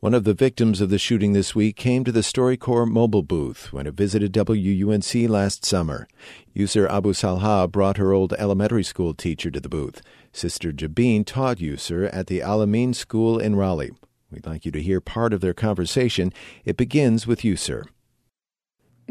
[0.00, 3.72] One of the victims of the shooting this week came to the StoryCorps mobile booth
[3.72, 6.06] when it visited WUNC last summer.
[6.54, 10.00] Yusor Abu Salha brought her old elementary school teacher to the booth.
[10.32, 13.90] Sister Jabeen taught Yusor at the Al Iman School in Raleigh.
[14.30, 16.32] We'd like you to hear part of their conversation.
[16.64, 17.86] It begins with Yusor.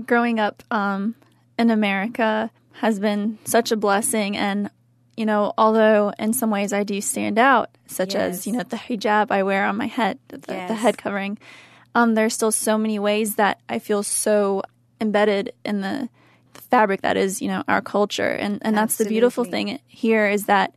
[0.05, 1.15] Growing up um,
[1.59, 4.69] in America has been such a blessing, and
[5.17, 8.37] you know, although in some ways I do stand out, such yes.
[8.37, 10.69] as, you know, the hijab I wear on my head, the, yes.
[10.69, 11.39] the head covering,
[11.95, 14.61] um, there's still so many ways that I feel so
[15.01, 16.07] embedded in the,
[16.53, 18.29] the fabric that is, you know, our culture.
[18.29, 20.75] And, and that's the beautiful thing here is that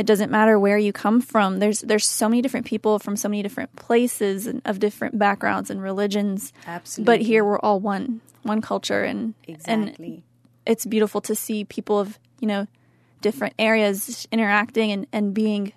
[0.00, 1.58] it doesn't matter where you come from.
[1.58, 5.68] There's there's so many different people from so many different places and of different backgrounds
[5.68, 6.54] and religions.
[6.66, 7.04] Absolutely.
[7.04, 10.06] But here we're all one one culture and exactly.
[10.06, 10.22] and
[10.64, 12.66] it's beautiful to see people of, you know,
[13.20, 15.72] different areas interacting and, and being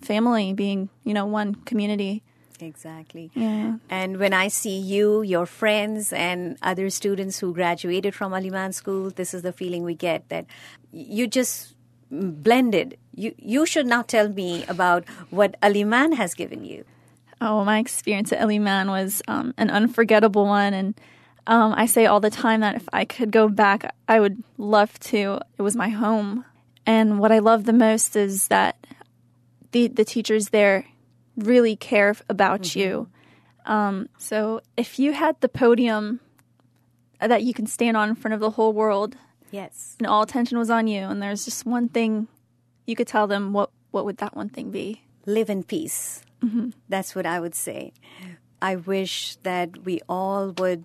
[0.00, 2.22] family, being, you know, one community.
[2.60, 3.30] Exactly.
[3.34, 3.78] Yeah.
[3.90, 8.72] And when I see you, your friends, and other students who graduated from Al Iman
[8.72, 10.46] School, this is the feeling we get that
[10.92, 11.74] you just
[12.10, 12.96] blended.
[13.14, 16.84] You you should not tell me about what Al Iman has given you.
[17.40, 20.94] Oh, my experience at Al Iman was um, an unforgettable one, and
[21.46, 24.98] um, I say all the time that if I could go back, I would love
[25.10, 25.40] to.
[25.58, 26.44] It was my home.
[26.86, 28.86] And what I love the most is that
[29.72, 30.86] the the teachers there
[31.36, 32.78] really care about mm-hmm.
[32.78, 33.08] you.
[33.66, 36.20] Um, so if you had the podium
[37.20, 39.16] that you can stand on in front of the whole world,
[39.50, 42.28] yes, and all attention was on you, and there's just one thing
[42.86, 45.02] you could tell them, what what would that one thing be?
[45.26, 46.22] Live in peace.
[46.42, 46.70] Mm-hmm.
[46.88, 47.92] That's what I would say.
[48.60, 50.84] I wish that we all would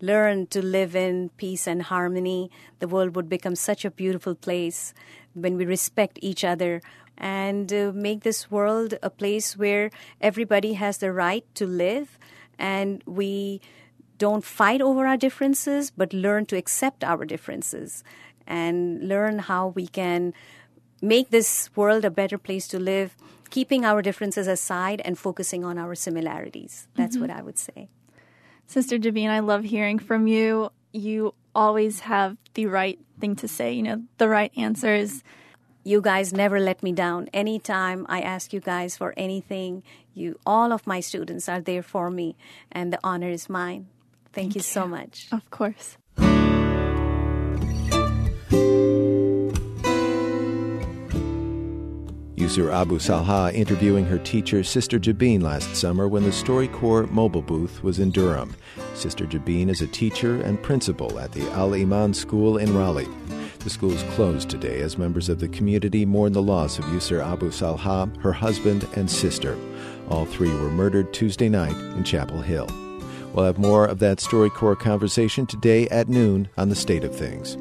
[0.00, 4.94] learn to live in peace and harmony, the world would become such a beautiful place
[5.34, 6.82] when we respect each other
[7.18, 12.18] and uh, make this world a place where everybody has the right to live
[12.58, 13.60] and we
[14.18, 18.04] don't fight over our differences but learn to accept our differences
[18.46, 20.32] and learn how we can
[21.02, 23.16] make this world a better place to live
[23.50, 27.28] keeping our differences aside and focusing on our similarities that's mm-hmm.
[27.28, 27.88] what i would say
[28.66, 30.70] Sister Jabeen, I love hearing from you.
[30.92, 35.22] You always have the right thing to say, you know, the right answers.
[35.84, 37.28] You guys never let me down.
[37.32, 39.84] Anytime I ask you guys for anything,
[40.14, 42.36] you all of my students are there for me
[42.72, 43.86] and the honor is mine.
[44.32, 45.28] Thank, Thank you, you so much.
[45.30, 45.96] Of course.
[52.46, 57.82] Yusor Abu Salha interviewing her teacher, Sister Jabeen, last summer when the StoryCorps mobile booth
[57.82, 58.54] was in Durham.
[58.94, 63.08] Sister Jabeen is a teacher and principal at the Al Iman School in Raleigh.
[63.58, 67.20] The school is closed today as members of the community mourn the loss of Yusor
[67.20, 69.58] Abu Salha, her husband, and sister.
[70.08, 72.68] All three were murdered Tuesday night in Chapel Hill.
[73.32, 77.58] We'll have more of that StoryCorps conversation today at noon on the state of things.